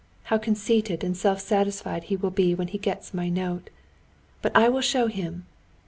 [0.23, 3.69] How conceited and self satisfied he will be when he gets my note!
[4.41, 5.45] But I will show him....